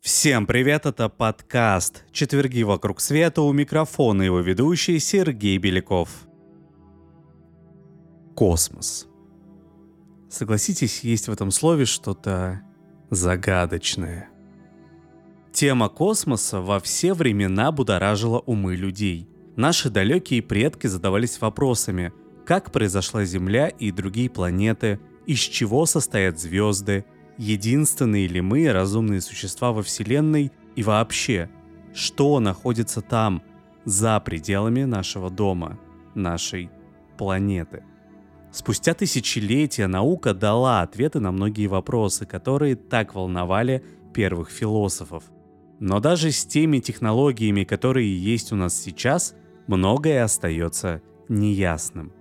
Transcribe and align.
Всем 0.00 0.46
привет, 0.46 0.84
это 0.84 1.08
подкаст 1.08 2.04
«Четверги 2.10 2.64
вокруг 2.64 2.98
света» 2.98 3.42
у 3.42 3.52
микрофона 3.52 4.22
его 4.22 4.40
ведущий 4.40 4.98
Сергей 4.98 5.58
Беляков. 5.58 6.08
Космос. 8.34 9.06
Согласитесь, 10.28 11.04
есть 11.04 11.28
в 11.28 11.32
этом 11.32 11.52
слове 11.52 11.84
что-то 11.84 12.62
загадочное. 13.10 14.28
Тема 15.52 15.88
космоса 15.88 16.60
во 16.60 16.78
все 16.78 17.14
времена 17.14 17.72
будоражила 17.72 18.38
умы 18.40 18.76
людей. 18.76 19.28
Наши 19.56 19.90
далекие 19.90 20.42
предки 20.42 20.86
задавались 20.86 21.40
вопросами, 21.40 22.12
как 22.46 22.70
произошла 22.70 23.24
Земля 23.24 23.68
и 23.68 23.90
другие 23.90 24.30
планеты, 24.30 25.00
из 25.26 25.40
чего 25.40 25.86
состоят 25.86 26.38
звезды– 26.38 27.04
единственные 27.38 28.26
ли 28.26 28.40
мы 28.40 28.70
разумные 28.70 29.20
существа 29.20 29.72
во 29.72 29.82
Вселенной 29.82 30.52
и 30.76 30.82
вообще, 30.82 31.48
что 31.94 32.38
находится 32.40 33.00
там, 33.00 33.42
за 33.84 34.20
пределами 34.20 34.82
нашего 34.82 35.30
дома, 35.30 35.78
нашей 36.14 36.68
планеты. 37.16 37.84
Спустя 38.52 38.92
тысячелетия 38.92 39.86
наука 39.86 40.34
дала 40.34 40.82
ответы 40.82 41.20
на 41.20 41.32
многие 41.32 41.68
вопросы, 41.68 42.26
которые 42.26 42.76
так 42.76 43.14
волновали 43.14 43.84
первых 44.12 44.50
философов. 44.50 45.24
Но 45.80 46.00
даже 46.00 46.32
с 46.32 46.44
теми 46.44 46.78
технологиями, 46.78 47.64
которые 47.64 48.16
есть 48.16 48.52
у 48.52 48.56
нас 48.56 48.74
сейчас, 48.74 49.34
многое 49.66 50.24
остается 50.24 51.02
неясным. 51.28 52.12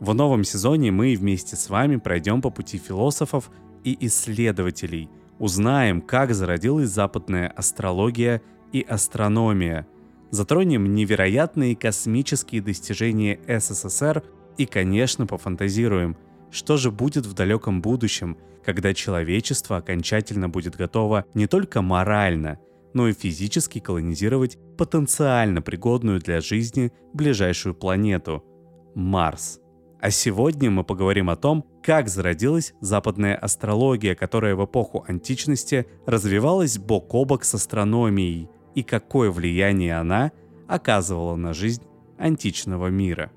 В 0.00 0.14
новом 0.14 0.44
сезоне 0.44 0.90
мы 0.90 1.14
вместе 1.14 1.56
с 1.56 1.68
вами 1.68 1.96
пройдем 1.96 2.40
по 2.40 2.50
пути 2.50 2.78
философов 2.78 3.50
и 3.84 3.96
исследователей. 4.06 5.08
Узнаем, 5.38 6.00
как 6.00 6.34
зародилась 6.34 6.88
западная 6.88 7.48
астрология 7.48 8.42
и 8.72 8.80
астрономия. 8.82 9.86
Затронем 10.30 10.94
невероятные 10.94 11.76
космические 11.76 12.62
достижения 12.62 13.40
СССР 13.46 14.22
и, 14.58 14.66
конечно, 14.66 15.26
пофантазируем, 15.26 16.16
что 16.50 16.76
же 16.76 16.90
будет 16.90 17.26
в 17.26 17.34
далеком 17.34 17.80
будущем, 17.82 18.36
когда 18.64 18.94
человечество 18.94 19.78
окончательно 19.78 20.48
будет 20.48 20.76
готово 20.76 21.24
не 21.34 21.46
только 21.46 21.82
морально, 21.82 22.58
но 22.94 23.08
и 23.08 23.12
физически 23.12 23.78
колонизировать 23.78 24.58
потенциально 24.76 25.62
пригодную 25.62 26.20
для 26.20 26.40
жизни 26.40 26.92
ближайшую 27.12 27.74
планету– 27.74 28.44
Марс. 28.94 29.60
А 30.00 30.10
сегодня 30.10 30.70
мы 30.70 30.82
поговорим 30.82 31.28
о 31.28 31.36
том, 31.36 31.64
как 31.82 32.08
зародилась 32.08 32.74
западная 32.80 33.36
астрология, 33.36 34.14
которая 34.14 34.56
в 34.56 34.64
эпоху 34.64 35.04
античности 35.06 35.86
развивалась 36.06 36.78
бок 36.78 37.14
о 37.14 37.24
бок 37.24 37.44
с 37.44 37.54
астрономией, 37.54 38.48
и 38.74 38.82
какое 38.82 39.30
влияние 39.30 39.98
она 39.98 40.32
оказывала 40.68 41.36
на 41.36 41.52
жизнь 41.52 41.82
античного 42.18 42.86
мира. 42.86 43.30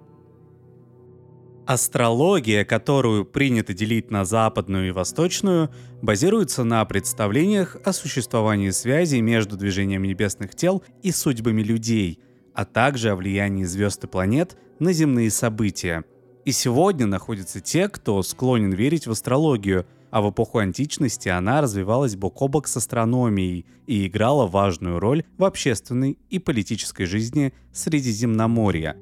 Астрология, 1.65 2.65
которую 2.65 3.25
принято 3.25 3.73
делить 3.73 4.11
на 4.11 4.25
западную 4.25 4.89
и 4.89 4.91
восточную, 4.91 5.69
базируется 6.01 6.63
на 6.63 6.83
представлениях 6.85 7.77
о 7.85 7.93
существовании 7.93 8.71
связи 8.71 9.17
между 9.17 9.55
движением 9.55 10.03
небесных 10.03 10.55
тел 10.55 10.83
и 11.01 11.11
судьбами 11.11 11.61
людей, 11.61 12.19
а 12.53 12.65
также 12.65 13.11
о 13.11 13.15
влиянии 13.15 13.63
звезд 13.63 14.03
и 14.03 14.07
планет 14.07 14.57
на 14.79 14.91
земные 14.91 15.31
события– 15.31 16.03
и 16.45 16.51
сегодня 16.51 17.05
находятся 17.05 17.61
те, 17.61 17.87
кто 17.87 18.21
склонен 18.21 18.73
верить 18.73 19.07
в 19.07 19.11
астрологию, 19.11 19.85
а 20.11 20.21
в 20.21 20.29
эпоху 20.29 20.57
античности 20.57 21.29
она 21.29 21.61
развивалась 21.61 22.15
бок 22.15 22.41
о 22.41 22.47
бок 22.47 22.67
с 22.67 22.77
астрономией 22.77 23.65
и 23.87 24.07
играла 24.07 24.45
важную 24.45 24.99
роль 24.99 25.23
в 25.37 25.45
общественной 25.45 26.17
и 26.29 26.39
политической 26.39 27.05
жизни 27.05 27.53
Средиземноморья. 27.71 28.97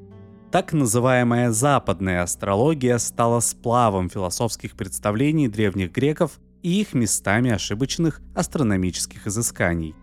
Так 0.52 0.74
называемая 0.74 1.52
западная 1.52 2.24
астрология 2.24 2.98
стала 2.98 3.40
сплавом 3.40 4.10
философских 4.10 4.76
представлений 4.76 5.48
древних 5.48 5.94
греков 5.94 6.42
и 6.62 6.82
их 6.82 6.94
местами 6.94 7.52
ошибочных 7.52 8.20
астрономических 8.36 9.28
изысканий. 9.28 9.96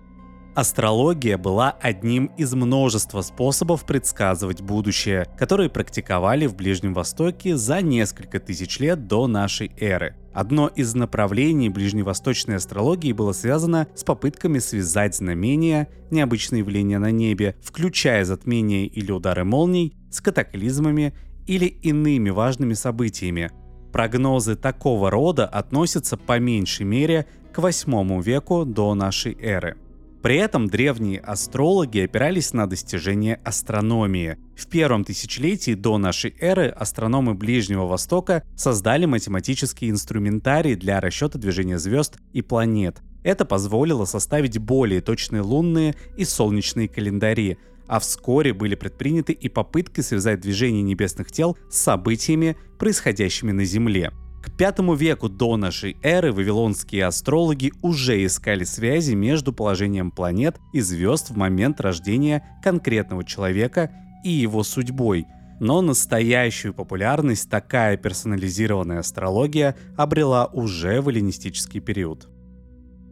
Астрология 0.54 1.36
была 1.36 1.76
одним 1.82 2.32
из 2.38 2.54
множества 2.54 3.20
способов 3.20 3.84
предсказывать 3.84 4.62
будущее, 4.62 5.26
которые 5.38 5.68
практиковали 5.68 6.46
в 6.46 6.56
Ближнем 6.56 6.94
Востоке 6.94 7.54
за 7.54 7.82
несколько 7.82 8.40
тысяч 8.40 8.80
лет 8.80 9.06
до 9.06 9.26
нашей 9.26 9.70
эры. 9.78 10.16
Одно 10.38 10.68
из 10.68 10.94
направлений 10.94 11.68
ближневосточной 11.68 12.54
астрологии 12.54 13.10
было 13.10 13.32
связано 13.32 13.88
с 13.96 14.04
попытками 14.04 14.60
связать 14.60 15.16
знамения, 15.16 15.88
необычные 16.12 16.60
явления 16.60 17.00
на 17.00 17.10
небе, 17.10 17.56
включая 17.60 18.24
затмения 18.24 18.86
или 18.86 19.10
удары 19.10 19.42
молний, 19.42 19.96
с 20.12 20.20
катаклизмами 20.20 21.12
или 21.48 21.64
иными 21.64 22.30
важными 22.30 22.74
событиями. 22.74 23.50
Прогнозы 23.92 24.54
такого 24.54 25.10
рода 25.10 25.44
относятся 25.44 26.16
по 26.16 26.38
меньшей 26.38 26.86
мере 26.86 27.26
к 27.52 27.58
8 27.58 28.22
веку 28.22 28.64
до 28.64 28.94
нашей 28.94 29.36
эры. 29.40 29.76
При 30.22 30.36
этом 30.36 30.66
древние 30.66 31.20
астрологи 31.20 32.00
опирались 32.00 32.52
на 32.52 32.66
достижения 32.66 33.40
астрономии. 33.44 34.36
В 34.56 34.66
первом 34.66 35.04
тысячелетии 35.04 35.74
до 35.74 35.96
нашей 35.96 36.34
эры 36.40 36.68
астрономы 36.68 37.34
Ближнего 37.34 37.86
Востока 37.86 38.42
создали 38.56 39.04
математический 39.04 39.88
инструментарий 39.90 40.74
для 40.74 41.00
расчета 41.00 41.38
движения 41.38 41.78
звезд 41.78 42.18
и 42.32 42.42
планет. 42.42 43.00
Это 43.22 43.44
позволило 43.44 44.06
составить 44.06 44.58
более 44.58 45.00
точные 45.00 45.42
лунные 45.42 45.94
и 46.16 46.24
солнечные 46.24 46.88
календари, 46.88 47.58
а 47.86 48.00
вскоре 48.00 48.52
были 48.52 48.74
предприняты 48.74 49.32
и 49.32 49.48
попытки 49.48 50.00
связать 50.00 50.40
движение 50.40 50.82
небесных 50.82 51.30
тел 51.30 51.56
с 51.70 51.78
событиями, 51.78 52.56
происходящими 52.78 53.52
на 53.52 53.64
Земле. 53.64 54.12
К 54.42 54.56
пятому 54.56 54.94
веку 54.94 55.28
до 55.28 55.56
нашей 55.56 55.96
эры 56.02 56.32
вавилонские 56.32 57.06
астрологи 57.06 57.72
уже 57.82 58.24
искали 58.24 58.64
связи 58.64 59.14
между 59.14 59.52
положением 59.52 60.10
планет 60.10 60.56
и 60.72 60.80
звезд 60.80 61.30
в 61.30 61.36
момент 61.36 61.80
рождения 61.80 62.58
конкретного 62.62 63.24
человека 63.24 63.90
и 64.24 64.30
его 64.30 64.62
судьбой. 64.62 65.26
Но 65.60 65.82
настоящую 65.82 66.72
популярность 66.72 67.50
такая 67.50 67.96
персонализированная 67.96 69.00
астрология 69.00 69.74
обрела 69.96 70.46
уже 70.46 71.00
в 71.00 71.08
эллинистический 71.08 71.80
период. 71.80 72.28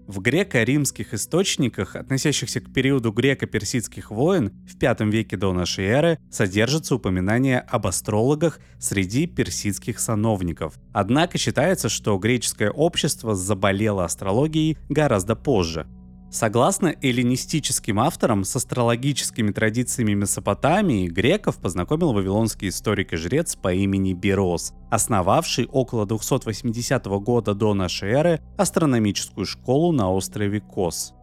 В 0.07 0.21
греко-римских 0.21 1.15
источниках, 1.15 1.97
относящихся 1.97 2.61
к 2.61 2.73
периоду 2.73 3.11
греко-персидских 3.11 4.11
войн 4.11 4.53
в 4.65 4.81
V 4.81 5.11
веке 5.11 5.37
до 5.37 5.53
нашей 5.53 5.87
эры, 5.87 6.19
содержатся 6.31 6.95
упоминания 6.95 7.59
об 7.59 7.89
астрологах 7.89 8.61
среди 8.79 9.27
персидских 9.27 9.99
сановников. 9.99 10.75
Однако 10.93 11.39
считается, 11.39 11.89
что 11.89 12.17
греческое 12.19 12.71
общество 12.71 13.35
заболело 13.35 14.05
астрологией 14.05 14.79
гораздо 14.89 15.35
позже. 15.35 15.89
Согласно 16.37 16.95
эллинистическим 17.01 17.99
авторам, 17.99 18.45
с 18.45 18.55
астрологическими 18.55 19.53
традициями 19.53 20.13
Месопотамии 20.13 21.09
греков 21.09 21.57
познакомил 21.57 22.13
вавилонский 22.13 22.69
историк 22.69 23.15
и 23.15 23.17
жрец 23.17 23.57
по 23.57 23.73
имени 23.73 24.13
Берос, 24.13 24.75
основавший 24.91 25.65
около 25.65 26.05
280 26.05 27.07
года 27.07 27.55
до 27.55 27.73
нашей 27.73 28.11
эры 28.11 28.43
астрономическую 28.59 29.47
школу 29.47 29.93
на 29.93 30.13
острове 30.13 30.61
Кос. 30.61 31.15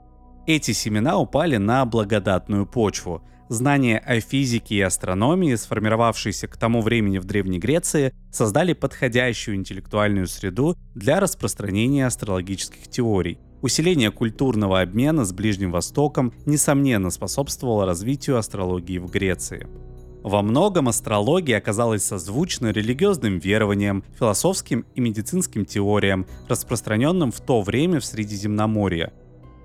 Эти 0.47 0.71
семена 0.71 1.19
упали 1.19 1.57
на 1.57 1.85
благодатную 1.85 2.65
почву. 2.65 3.21
Знания 3.49 3.99
о 3.99 4.19
физике 4.19 4.77
и 4.77 4.81
астрономии, 4.81 5.53
сформировавшиеся 5.53 6.47
к 6.47 6.57
тому 6.57 6.81
времени 6.81 7.19
в 7.19 7.25
Древней 7.25 7.59
Греции, 7.59 8.15
создали 8.31 8.73
подходящую 8.73 9.57
интеллектуальную 9.57 10.25
среду 10.25 10.75
для 10.95 11.19
распространения 11.19 12.07
астрологических 12.07 12.87
теорий– 12.87 13.37
Усиление 13.63 14.11
культурного 14.11 14.81
обмена 14.81 15.23
с 15.23 15.31
Ближним 15.31 15.71
Востоком 15.71 16.33
несомненно 16.45 17.09
способствовало 17.09 17.85
развитию 17.85 18.37
астрологии 18.37 18.97
в 18.97 19.09
Греции. 19.09 19.67
Во 20.21 20.41
многом 20.41 20.89
астрология 20.89 21.59
оказалась 21.59 22.03
созвучна 22.03 22.73
религиозным 22.73 23.39
верованиям, 23.39 24.03
философским 24.19 24.85
и 24.95 24.99
медицинским 24.99 25.63
теориям, 25.63 26.25
распространенным 26.49 27.31
в 27.31 27.39
то 27.39 27.61
время 27.61 28.01
в 28.01 28.05
Средиземноморье. 28.05 29.13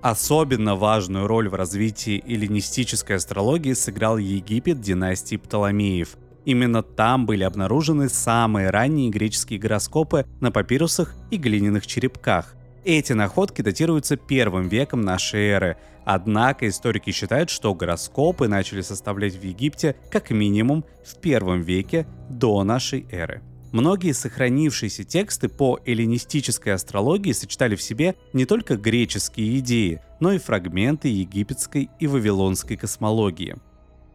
Особенно 0.01 0.77
важную 0.77 1.27
роль 1.27 1.49
в 1.49 1.55
развитии 1.55 2.23
эллинистической 2.25 3.17
астрологии 3.17 3.73
сыграл 3.73 4.17
Египет 4.17 4.79
династии 4.79 5.35
Птоломеев. 5.35 6.15
Именно 6.45 6.83
там 6.83 7.25
были 7.25 7.43
обнаружены 7.43 8.07
самые 8.07 8.69
ранние 8.69 9.09
греческие 9.09 9.59
гороскопы 9.59 10.25
на 10.39 10.51
папирусах 10.51 11.15
и 11.31 11.35
глиняных 11.35 11.85
черепках, 11.85 12.55
Эти 12.85 13.13
находки 13.13 13.61
датируются 13.61 14.15
первым 14.15 14.69
веком 14.69 15.01
нашей 15.01 15.47
эры, 15.47 15.77
однако 16.05 16.67
историки 16.67 17.11
считают, 17.11 17.49
что 17.49 17.73
гороскопы 17.75 18.47
начали 18.47 18.81
составлять 18.81 19.35
в 19.35 19.43
Египте 19.43 19.95
как 20.09 20.31
минимум 20.31 20.85
в 21.05 21.19
первом 21.19 21.61
веке 21.61 22.07
до 22.29 22.63
нашей 22.63 23.05
эры. 23.11 23.41
Многие 23.71 24.13
сохранившиеся 24.13 25.03
тексты 25.03 25.47
по 25.47 25.79
эллинистической 25.85 26.73
астрологии 26.73 27.33
сочетали 27.33 27.75
в 27.75 27.81
себе 27.81 28.15
не 28.33 28.45
только 28.45 28.77
греческие 28.77 29.59
идеи, 29.59 30.01
но 30.19 30.31
и 30.31 30.39
фрагменты 30.39 31.07
египетской 31.09 31.89
и 31.99 32.07
вавилонской 32.07 32.77
космологии. 32.77 33.57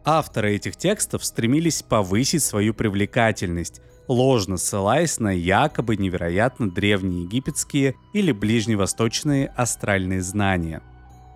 Авторы 0.03 0.55
этих 0.55 0.75
текстов 0.75 1.23
стремились 1.23 1.81
повысить 1.83 2.43
свою 2.43 2.73
привлекательность, 2.73 3.81
ложно 4.07 4.57
ссылаясь 4.57 5.19
на 5.19 5.31
якобы 5.31 5.97
невероятно 5.97 6.69
древние 6.69 7.23
египетские 7.23 7.95
или 8.13 8.31
ближневосточные 8.31 9.47
астральные 9.47 10.21
знания. 10.21 10.81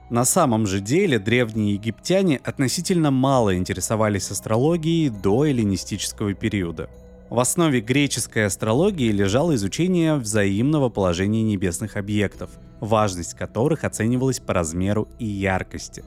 На 0.09 0.25
самом 0.25 0.65
же 0.65 0.79
деле 0.79 1.19
древние 1.19 1.73
египтяне 1.73 2.37
относительно 2.43 3.11
мало 3.11 3.55
интересовались 3.55 4.31
астрологией 4.31 5.09
до 5.09 5.45
эллинистического 5.45 6.33
периода– 6.33 6.89
в 7.29 7.39
основе 7.39 7.79
греческой 7.79 8.47
астрологии 8.47 9.11
лежало 9.11 9.53
изучение 9.53 10.15
взаимного 10.15 10.89
положения 10.89 11.43
небесных 11.43 11.95
объектов, 11.95 12.49
важность 12.79 13.35
которых 13.35 13.83
оценивалась 13.83 14.39
по 14.39 14.55
размеру 14.55 15.07
и 15.19 15.25
яркости. 15.25 16.03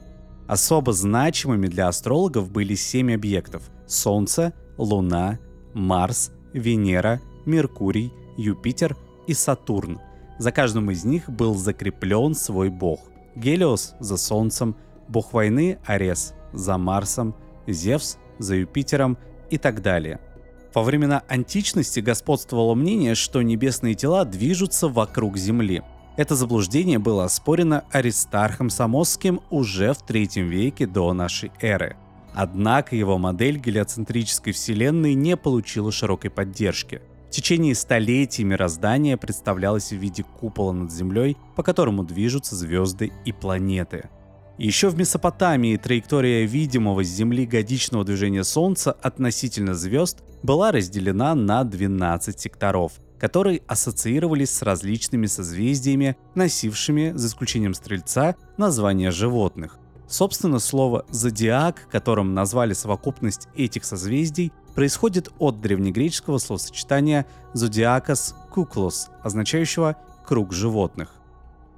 Особо 0.49 0.91
значимыми 0.91 1.67
для 1.67 1.87
астрологов 1.87 2.51
были 2.51 2.75
семь 2.75 3.13
объектов– 3.13 3.63
Солнце, 3.87 4.51
Луна, 4.77 5.39
Марс, 5.73 6.31
Венера, 6.53 7.21
Меркурий, 7.45 8.13
Юпитер 8.37 8.95
и 9.27 9.33
Сатурн. 9.33 9.99
За 10.37 10.51
каждым 10.51 10.91
из 10.91 11.03
них 11.03 11.29
был 11.29 11.55
закреплен 11.55 12.35
свой 12.35 12.69
бог. 12.69 12.99
Гелиос 13.35 13.95
за 13.99 14.17
Солнцем, 14.17 14.75
бог 15.07 15.33
войны 15.33 15.79
Арес 15.85 16.33
за 16.53 16.77
Марсом, 16.77 17.35
Зевс 17.67 18.17
за 18.39 18.55
Юпитером 18.55 19.17
и 19.49 19.57
так 19.57 19.81
далее– 19.81 20.19
во 20.73 20.81
времена 20.81 21.21
античности 21.27 21.99
господствовало 21.99 22.73
мнение, 22.73 23.13
что 23.13 23.41
небесные 23.41 23.93
тела 23.93 24.25
движутся 24.25 24.87
вокруг 24.87 25.37
Земли. 25.37 25.83
Это 26.17 26.35
заблуждение 26.35 26.99
было 26.99 27.25
оспорено 27.25 27.83
Аристархом 27.91 28.69
Самосским 28.69 29.41
уже 29.51 29.93
в 29.93 30.01
третьем 30.01 30.47
веке 30.47 30.87
до 30.87 31.13
нашей 31.13 31.51
эры. 31.61 31.95
Однако 32.33 32.95
его 32.95 33.17
модель 33.17 33.57
гелиоцентрической 33.57 34.53
Вселенной 34.53 35.13
не 35.13 35.37
получила 35.37 35.91
широкой 35.91 36.31
поддержки. 36.31 37.01
В 37.27 37.31
течение 37.31 37.75
столетий 37.75 38.43
мироздание 38.43 39.17
представлялось 39.17 39.91
в 39.91 39.97
виде 39.97 40.23
купола 40.23 40.71
над 40.71 40.91
Землей, 40.91 41.37
по 41.55 41.63
которому 41.63 42.03
движутся 42.03 42.55
звезды 42.55 43.11
и 43.25 43.31
планеты– 43.31 44.09
еще 44.57 44.89
в 44.89 44.97
Месопотамии 44.97 45.77
траектория 45.77 46.45
видимого 46.45 47.03
с 47.03 47.07
Земли 47.07 47.47
годичного 47.47 48.05
движения 48.05 48.43
Солнца 48.43 48.91
относительно 48.91 49.73
звезд 49.73 50.19
была 50.43 50.71
разделена 50.71 51.33
на 51.33 51.63
12 51.63 52.39
секторов, 52.39 52.93
которые 53.17 53.63
ассоциировались 53.65 54.51
с 54.51 54.61
различными 54.61 55.25
созвездиями, 55.25 56.17
носившими, 56.35 57.13
за 57.15 57.29
исключением 57.29 57.73
Стрельца, 57.73 58.35
названия 58.57 59.09
животных. 59.09 59.79
Собственно, 60.13 60.59
слово 60.59 61.07
«зодиак», 61.09 61.87
которым 61.89 62.35
назвали 62.35 62.73
совокупность 62.73 63.47
этих 63.55 63.83
созвездий, 63.83 64.53
происходит 64.75 65.29
от 65.39 65.59
древнегреческого 65.59 66.37
словосочетания 66.37 67.25
«зодиакос 67.53 68.35
куклос», 68.51 69.09
означающего 69.23 69.97
«круг 70.27 70.53
животных». 70.53 71.15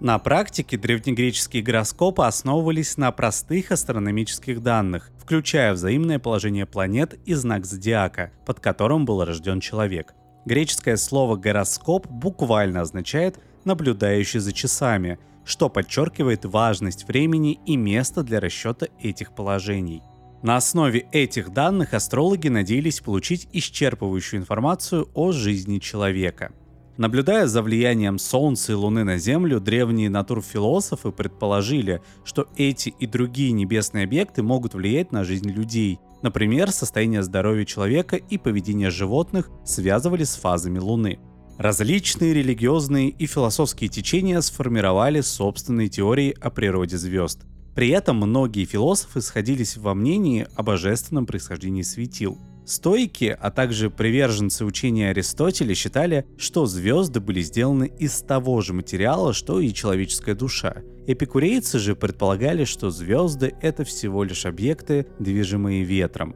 На 0.01 0.19
практике 0.19 0.77
древнегреческие 0.77 1.63
гороскопы 1.63 2.23
основывались 2.23 2.97
на 2.97 3.09
простых 3.13 3.71
астрономических 3.71 4.61
данных, 4.61 5.11
включая 5.17 5.71
взаимное 5.71 6.19
положение 6.19 6.65
планет 6.65 7.17
и 7.25 7.35
знак 7.35 7.65
зодиака, 7.65 8.33
под 8.45 8.59
которым 8.59 9.05
был 9.05 9.23
рожден 9.23 9.61
человек. 9.61 10.13
Греческое 10.43 10.97
слово 10.97 11.37
«гороскоп» 11.37 12.05
буквально 12.07 12.81
означает 12.81 13.39
«наблюдающий 13.63 14.41
за 14.41 14.51
часами», 14.51 15.19
что 15.45 15.69
подчеркивает 15.69 16.45
важность 16.45 17.07
времени 17.07 17.59
и 17.65 17.77
места 17.77 18.23
для 18.23 18.39
расчета 18.39 18.87
этих 18.99 19.33
положений. 19.33 20.01
На 20.43 20.57
основе 20.57 21.07
этих 21.11 21.51
данных 21.53 21.93
астрологи 21.93 22.49
надеялись 22.49 22.99
получить 22.99 23.47
исчерпывающую 23.53 24.37
информацию 24.37 25.07
о 25.13 25.31
жизни 25.31 25.79
человека– 25.79 26.51
Наблюдая 26.97 27.45
за 27.45 27.61
влиянием 27.61 28.17
Солнца 28.17 28.71
и 28.71 28.75
Луны 28.75 29.03
на 29.03 29.17
Землю, 29.17 29.59
древние 29.59 30.09
натурфилософы 30.09 31.11
предположили, 31.11 32.01
что 32.23 32.47
эти 32.55 32.89
и 32.89 33.05
другие 33.05 33.51
небесные 33.51 34.05
объекты 34.05 34.43
могут 34.43 34.75
влиять 34.75 35.11
на 35.11 35.25
жизнь 35.25 35.49
людей. 35.49 35.99
Например, 36.21 36.71
состояние 36.71 37.21
здоровья 37.21 37.65
человека 37.65 38.15
и 38.15 38.37
поведение 38.37 38.91
животных 38.91 39.49
связывали 39.65 40.23
с 40.23 40.35
фазами 40.37 40.79
Луны. 40.79 41.19
Различные 41.57 42.33
религиозные 42.33 43.09
и 43.09 43.25
философские 43.25 43.89
течения 43.89 44.41
сформировали 44.41 45.21
собственные 45.21 45.89
теории 45.89 46.35
о 46.41 46.49
природе 46.49 46.97
звезд. 46.97 47.41
При 47.75 47.89
этом 47.89 48.17
многие 48.17 48.65
философы 48.65 49.21
сходились 49.21 49.77
во 49.77 49.93
мнении 49.93 50.47
о 50.55 50.63
божественном 50.63 51.25
происхождении 51.25 51.81
светил– 51.81 52.37
Стойки, 52.65 53.37
а 53.39 53.51
также 53.51 53.91
приверженцы 53.91 54.65
учения 54.65 55.11
Аристотеля 55.11 55.75
считали, 55.75 56.25
что 56.35 56.65
звезды 56.65 57.19
были 57.19 57.41
сделаны 57.41 57.91
из 57.99 58.21
того 58.23 58.59
же 58.61 58.73
материала, 58.73 59.33
что 59.33 59.59
и 59.59 59.71
человеческая 59.71 60.33
душа. 60.33 60.77
Эпикурейцы 61.05 61.77
же 61.77 61.95
предполагали, 61.95 62.65
что 62.65 62.89
звезды— 62.89 63.53
это 63.61 63.83
всего 63.83 64.23
лишь 64.23 64.47
объекты, 64.47 65.05
движимые 65.19 65.83
ветром. 65.83 66.35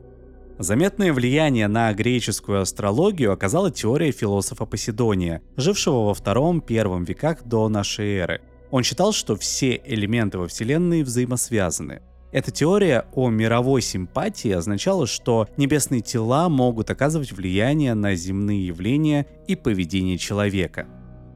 Заметное 0.59 1.13
влияние 1.13 1.69
на 1.69 1.93
греческую 1.93 2.59
астрологию 2.59 3.31
оказала 3.31 3.71
теория 3.71 4.11
философа 4.11 4.65
Поседония, 4.65 5.41
жившего 5.55 6.07
во 6.07 6.13
втором-первом 6.13 7.05
веках 7.05 7.45
до 7.45 7.69
нашей 7.69 8.17
эры. 8.17 8.41
Он 8.69 8.83
считал, 8.83 9.13
что 9.13 9.37
все 9.37 9.81
элементы 9.85 10.37
во 10.37 10.49
Вселенной 10.49 11.03
взаимосвязаны. 11.03 12.01
Эта 12.33 12.51
теория 12.51 13.05
о 13.13 13.29
мировой 13.29 13.81
симпатии 13.81 14.51
означала, 14.51 15.07
что 15.07 15.47
небесные 15.55 16.01
тела 16.01 16.49
могут 16.49 16.89
оказывать 16.89 17.31
влияние 17.31 17.93
на 17.93 18.15
земные 18.15 18.67
явления 18.67 19.27
и 19.47 19.55
поведение 19.55 20.17
человека. 20.17 20.87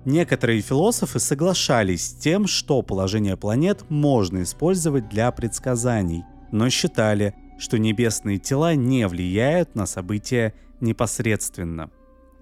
Некоторые 0.04 0.60
философы 0.60 1.20
соглашались 1.20 2.10
с 2.10 2.14
тем, 2.14 2.46
что 2.46 2.82
положение 2.82 3.38
планет 3.38 3.86
можно 3.88 4.44
использовать 4.44 5.08
для 5.08 5.32
предсказаний, 5.32 6.24
но 6.52 6.70
считали, 6.70 7.34
что 7.58 7.78
небесные 7.78 8.38
тела 8.38 8.76
не 8.76 9.08
влияют 9.08 9.76
на 9.76 9.86
события 9.86 10.54
непосредственно. 10.80 11.90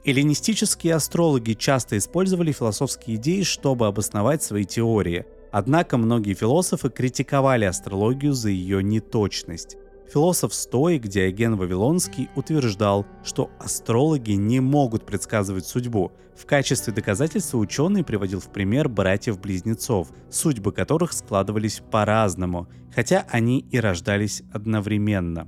Эллинистические 0.03 0.95
астрологи 0.95 1.53
часто 1.53 1.97
использовали 1.97 2.51
философские 2.51 3.17
идеи, 3.17 3.43
чтобы 3.43 3.87
обосновать 3.87 4.43
свои 4.43 4.65
теории– 4.65 5.25
Однако 5.51 5.97
многие 5.97 6.33
философы 6.33 6.89
критиковали 6.89 7.65
астрологию 7.65 8.33
за 8.33 8.49
ее 8.49 8.81
неточность. 8.81 9.77
Философ 10.11 10.53
Стоик 10.53 11.07
Диоген 11.07 11.55
Вавилонский 11.55 12.29
утверждал, 12.35 13.05
что 13.23 13.49
астрологи 13.59 14.33
не 14.33 14.59
могут 14.59 15.05
предсказывать 15.05 15.65
судьбу. 15.65 16.11
В 16.35 16.45
качестве 16.45 16.91
доказательства 16.91 17.57
ученый 17.57 18.03
приводил 18.03 18.41
в 18.41 18.51
пример 18.51 18.89
братьев-близнецов, 18.89 20.09
судьбы 20.29 20.73
которых 20.73 21.13
складывались 21.13 21.81
по-разному, 21.91 22.67
хотя 22.93 23.25
они 23.29 23.59
и 23.59 23.79
рождались 23.79 24.43
одновременно. 24.51 25.47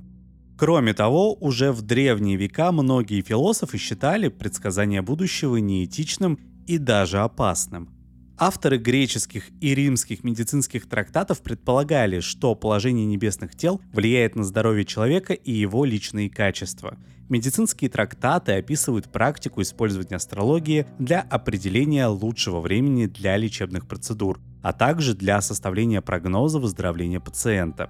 Кроме 0.56 0.94
того, 0.94 1.34
уже 1.34 1.70
в 1.70 1.82
древние 1.82 2.36
века 2.36 2.72
многие 2.72 3.20
философы 3.20 3.76
считали 3.76 4.28
предсказание 4.28 5.02
будущего 5.02 5.56
неэтичным 5.56 6.38
и 6.66 6.78
даже 6.78 7.18
опасным. 7.18 7.93
Авторы 8.36 8.78
греческих 8.78 9.44
и 9.60 9.76
римских 9.76 10.24
медицинских 10.24 10.88
трактатов 10.88 11.40
предполагали, 11.40 12.18
что 12.18 12.56
положение 12.56 13.06
небесных 13.06 13.54
тел 13.54 13.80
влияет 13.92 14.34
на 14.34 14.42
здоровье 14.42 14.84
человека 14.84 15.34
и 15.34 15.52
его 15.52 15.84
личные 15.84 16.28
качества. 16.28 16.98
Медицинские 17.28 17.88
трактаты 17.90 18.52
описывают 18.52 19.10
практику 19.10 19.62
использования 19.62 20.16
астрологии 20.16 20.84
для 20.98 21.20
определения 21.20 22.08
лучшего 22.08 22.60
времени 22.60 23.06
для 23.06 23.36
лечебных 23.36 23.86
процедур, 23.86 24.40
а 24.62 24.72
также 24.72 25.14
для 25.14 25.40
составления 25.40 26.00
прогноза 26.00 26.58
выздоровления 26.58 27.20
пациента. 27.20 27.88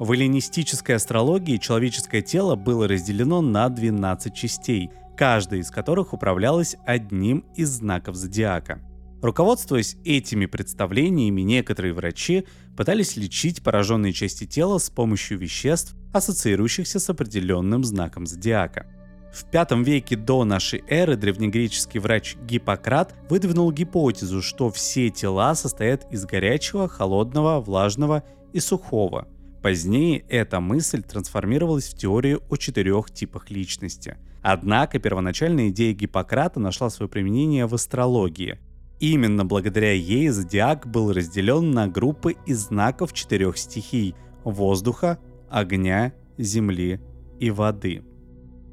В 0.00 0.10
эллинистической 0.12 0.96
астрологии 0.96 1.58
человеческое 1.58 2.22
тело 2.22 2.56
было 2.56 2.88
разделено 2.88 3.40
на 3.40 3.68
12 3.68 4.34
частей, 4.34 4.90
каждая 5.16 5.60
из 5.60 5.70
которых 5.70 6.12
управлялась 6.12 6.74
одним 6.84 7.44
из 7.54 7.68
знаков 7.68 8.16
зодиака– 8.16 8.80
Руководствуясь 9.22 9.96
этими 10.04 10.46
представлениями, 10.46 11.40
некоторые 11.40 11.94
врачи 11.94 12.44
пытались 12.76 13.16
лечить 13.16 13.62
пораженные 13.62 14.12
части 14.12 14.46
тела 14.46 14.78
с 14.78 14.90
помощью 14.90 15.38
веществ, 15.38 15.96
ассоциирующихся 16.12 17.00
с 17.00 17.08
определенным 17.08 17.82
знаком 17.82 18.26
зодиака. 18.26 18.86
В 19.32 19.44
V 19.52 19.84
веке 19.84 20.16
до 20.16 20.44
нашей 20.44 20.82
эры 20.88 21.16
древнегреческий 21.16 22.00
врач 22.00 22.36
Гиппократ 22.46 23.14
выдвинул 23.28 23.70
гипотезу, 23.70 24.40
что 24.40 24.70
все 24.70 25.10
тела 25.10 25.54
состоят 25.54 26.10
из 26.10 26.24
горячего, 26.24 26.88
холодного, 26.88 27.60
влажного 27.60 28.22
и 28.52 28.60
сухого. 28.60 29.28
Позднее 29.62 30.20
эта 30.28 30.60
мысль 30.60 31.02
трансформировалась 31.02 31.88
в 31.88 31.98
теорию 31.98 32.42
о 32.48 32.56
четырех 32.56 33.10
типах 33.10 33.50
личности. 33.50 34.16
Однако 34.42 34.98
первоначальная 34.98 35.70
идея 35.70 35.92
Гиппократа 35.92 36.60
нашла 36.60 36.88
свое 36.88 37.08
применение 37.08 37.66
в 37.66 37.74
астрологии. 37.74 38.58
Именно 38.98 39.44
благодаря 39.44 39.92
ей 39.92 40.28
зодиак 40.28 40.86
был 40.86 41.12
разделен 41.12 41.70
на 41.70 41.86
группы 41.86 42.36
из 42.46 42.68
знаков 42.68 43.12
четырех 43.12 43.58
стихий– 43.58 44.14
воздуха, 44.44 45.18
огня, 45.50 46.14
земли 46.38 47.00
и 47.38 47.50
воды. 47.50 48.02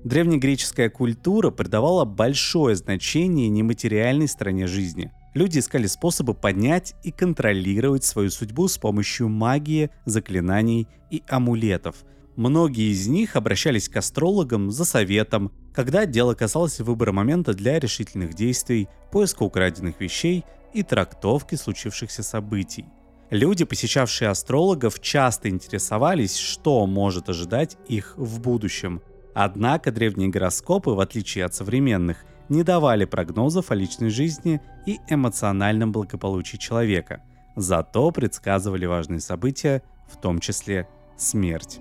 Древнегреческая 0.05 0.89
культура 0.89 1.49
придавала 1.49 2.05
большое 2.05 2.75
значение 2.75 3.49
нематериальной 3.49 4.27
стороне 4.27 4.67
жизни. 4.67 5.11
Люди 5.33 5.59
искали 5.59 5.87
способы 5.87 6.33
поднять 6.33 6.93
и 7.03 7.11
контролировать 7.11 8.03
свою 8.03 8.29
судьбу 8.29 8.67
с 8.67 8.77
помощью 8.77 9.29
магии, 9.29 9.89
заклинаний 10.05 10.87
и 11.09 11.23
амулетов. 11.27 12.03
Многие 12.35 12.91
из 12.91 13.07
них 13.07 13.35
обращались 13.35 13.89
к 13.89 13.97
астрологам 13.97 14.71
за 14.71 14.85
советом, 14.85 15.51
когда 15.73 16.05
дело 16.05 16.35
касалось 16.35 16.79
выбора 16.79 17.11
момента 17.11 17.53
для 17.53 17.79
решительных 17.79 18.33
действий, 18.33 18.87
поиска 19.11 19.43
украденных 19.43 19.99
вещей 19.99 20.45
и 20.73 20.83
трактовки 20.83 21.55
случившихся 21.55 22.23
событий. 22.23 22.85
Люди, 23.29 23.65
посещавшие 23.65 24.29
астрологов, 24.29 24.99
часто 24.99 25.49
интересовались, 25.49 26.37
что 26.37 26.85
может 26.85 27.29
ожидать 27.29 27.77
их 27.87 28.13
в 28.17 28.39
будущем. 28.39 29.01
Однако 29.33 29.91
древние 29.91 30.29
гороскопы, 30.29 30.91
в 30.91 30.99
отличие 30.99 31.45
от 31.45 31.55
современных, 31.55 32.25
не 32.49 32.63
давали 32.63 33.05
прогнозов 33.05 33.71
о 33.71 33.75
личной 33.75 34.09
жизни 34.09 34.61
и 34.85 34.99
эмоциональном 35.07 35.91
благополучии 35.91 36.57
человека, 36.57 37.23
зато 37.55 38.11
предсказывали 38.11 38.85
важные 38.85 39.21
события, 39.21 39.81
в 40.11 40.17
том 40.17 40.39
числе 40.39 40.87
смерть. 41.17 41.79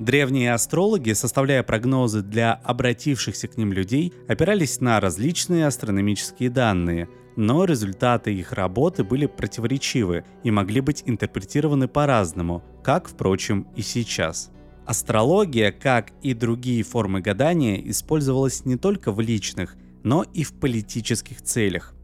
Древние 0.00 0.52
астрологи, 0.52 1.12
составляя 1.12 1.62
прогнозы 1.62 2.22
для 2.22 2.54
обратившихся 2.54 3.46
к 3.46 3.56
ним 3.56 3.72
людей, 3.72 4.12
опирались 4.26 4.80
на 4.80 4.98
различные 5.00 5.66
астрономические 5.66 6.50
данные, 6.50 7.08
но 7.36 7.64
результаты 7.64 8.34
их 8.34 8.52
работы 8.52 9.04
были 9.04 9.26
противоречивы 9.26 10.24
и 10.42 10.50
могли 10.50 10.80
быть 10.80 11.04
интерпретированы 11.06 11.86
по-разному, 11.86 12.64
как, 12.82 13.08
впрочем, 13.08 13.68
и 13.76 13.82
сейчас. 13.82 14.50
Астрология, 14.84 15.70
как 15.70 16.10
и 16.22 16.34
другие 16.34 16.82
формы 16.82 17.20
гадания, 17.20 17.76
использовалась 17.88 18.64
не 18.64 18.76
только 18.76 19.12
в 19.12 19.20
личных, 19.20 19.76
но 20.02 20.24
и 20.34 20.42
в 20.42 20.54
политических 20.54 21.40
целях. 21.40 21.94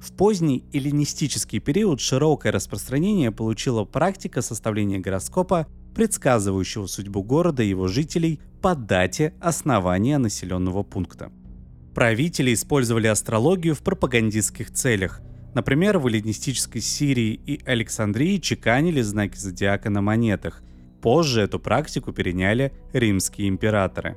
В 0.00 0.12
поздний 0.12 0.64
эллинистический 0.72 1.58
период 1.58 2.00
широкое 2.00 2.52
распространение 2.52 3.32
получила 3.32 3.84
практика 3.84 4.40
составления 4.40 4.98
гороскопа 4.98 5.66
предсказывающего 5.94 6.86
судьбу 6.86 7.22
города 7.22 7.62
и 7.62 7.68
его 7.68 7.88
жителей 7.88 8.40
по 8.60 8.74
дате 8.74 9.34
основания 9.40 10.18
населенного 10.18 10.82
пункта. 10.82 11.32
Правители 11.94 12.54
использовали 12.54 13.08
астрологию 13.08 13.74
в 13.74 13.82
пропагандистских 13.82 14.70
целях. 14.70 15.20
Например, 15.54 15.98
в 15.98 16.06
эллинистической 16.06 16.80
Сирии 16.80 17.40
и 17.46 17.60
Александрии 17.64 18.36
чеканили 18.36 19.00
знаки 19.02 19.36
зодиака 19.36 19.90
на 19.90 20.00
монетах. 20.00 20.62
Позже 21.02 21.40
эту 21.42 21.58
практику 21.58 22.12
переняли 22.12 22.72
римские 22.92 23.48
императоры. 23.48 24.16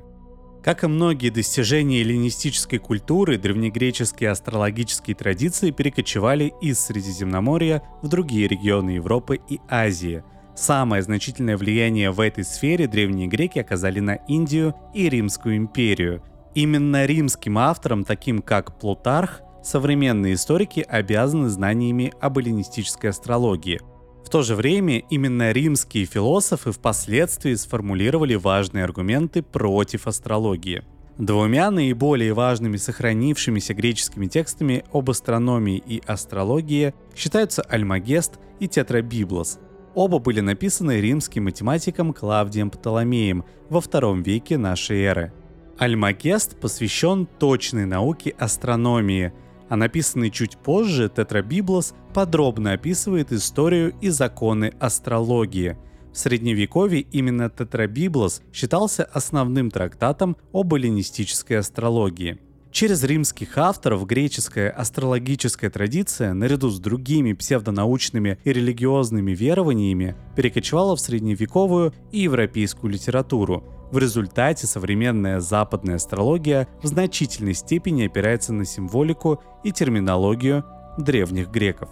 Как 0.62 0.84
и 0.84 0.86
многие 0.86 1.30
достижения 1.30 2.00
эллинистической 2.00 2.78
культуры, 2.78 3.36
древнегреческие 3.36 4.30
астрологические 4.30 5.16
традиции 5.16 5.72
перекочевали 5.72 6.54
из 6.62 6.78
Средиземноморья 6.78 7.82
в 8.02 8.08
другие 8.08 8.48
регионы 8.48 8.90
Европы 8.90 9.40
и 9.48 9.58
Азии– 9.68 10.22
Самое 10.54 11.02
значительное 11.02 11.56
влияние 11.56 12.12
в 12.12 12.20
этой 12.20 12.44
сфере 12.44 12.86
древние 12.86 13.26
греки 13.26 13.58
оказали 13.58 13.98
на 13.98 14.14
Индию 14.28 14.74
и 14.94 15.08
Римскую 15.08 15.56
империю. 15.56 16.22
Именно 16.54 17.06
римским 17.06 17.58
авторам, 17.58 18.04
таким 18.04 18.40
как 18.40 18.78
Плутарх, 18.78 19.40
современные 19.64 20.34
историки 20.34 20.86
обязаны 20.88 21.48
знаниями 21.48 22.12
об 22.20 22.38
эллинистической 22.38 23.10
астрологии. 23.10 23.80
В 24.24 24.30
то 24.30 24.42
же 24.42 24.54
время 24.54 25.00
именно 25.10 25.50
римские 25.50 26.04
философы 26.04 26.70
впоследствии 26.70 27.54
сформулировали 27.54 28.36
важные 28.36 28.84
аргументы 28.84 29.42
против 29.42 30.06
астрологии. 30.06 30.84
Двумя 31.18 31.70
наиболее 31.70 32.32
важными 32.32 32.76
сохранившимися 32.76 33.74
греческими 33.74 34.26
текстами 34.26 34.84
об 34.92 35.10
астрономии 35.10 35.82
и 35.84 36.00
астрологии 36.06 36.94
считаются 37.16 37.62
Альмагест 37.62 38.38
и 38.60 38.68
Тетрабиблос– 38.68 39.58
Оба 39.94 40.18
были 40.18 40.40
написаны 40.40 41.00
римским 41.00 41.44
математиком 41.44 42.12
Клавдием 42.12 42.70
Птоломеем 42.70 43.44
во 43.68 43.80
втором 43.80 44.22
веке 44.22 44.58
нашей 44.58 45.02
эры. 45.02 45.32
Альмагест 45.78 46.58
посвящен 46.60 47.26
точной 47.26 47.86
науке 47.86 48.34
астрономии, 48.38 49.32
а 49.68 49.76
написанный 49.76 50.30
чуть 50.30 50.56
позже 50.56 51.08
Тетрабиблос 51.08 51.94
подробно 52.12 52.72
описывает 52.72 53.32
историю 53.32 53.94
и 54.00 54.08
законы 54.08 54.72
астрологии. 54.78 55.76
В 56.12 56.18
средневековье 56.18 57.00
именно 57.00 57.50
Тетрабиблос 57.50 58.42
считался 58.52 59.04
основным 59.04 59.70
трактатом 59.70 60.36
об 60.52 60.74
эллинистической 60.74 61.58
астрологии– 61.58 62.38
Через 62.74 63.04
римских 63.04 63.56
авторов 63.56 64.04
греческая 64.04 64.68
астрологическая 64.68 65.70
традиция, 65.70 66.34
наряду 66.34 66.70
с 66.70 66.80
другими 66.80 67.32
псевдонаучными 67.32 68.36
и 68.42 68.52
религиозными 68.52 69.30
верованиями, 69.30 70.16
перекочевала 70.34 70.96
в 70.96 71.00
средневековую 71.00 71.94
и 72.10 72.22
европейскую 72.22 72.92
литературу. 72.92 73.62
В 73.92 73.98
результате 73.98 74.66
современная 74.66 75.38
западная 75.38 75.94
астрология 75.94 76.66
в 76.82 76.88
значительной 76.88 77.54
степени 77.54 78.06
опирается 78.06 78.52
на 78.52 78.64
символику 78.64 79.40
и 79.62 79.70
терминологию 79.70 80.64
древних 80.98 81.50
греков. 81.52 81.90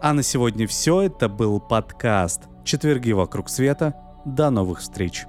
А 0.00 0.14
на 0.14 0.22
сегодня 0.22 0.66
все. 0.66 1.02
Это 1.02 1.28
был 1.28 1.60
подкаст 1.60 2.44
«Четверги 2.64 3.12
вокруг 3.12 3.50
света». 3.50 3.94
До 4.24 4.48
новых 4.48 4.78
встреч! 4.78 5.26